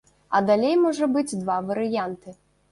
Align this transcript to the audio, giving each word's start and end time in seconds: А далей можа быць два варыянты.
А 0.37 0.39
далей 0.47 0.73
можа 0.85 1.11
быць 1.17 1.37
два 1.45 1.61
варыянты. 1.71 2.39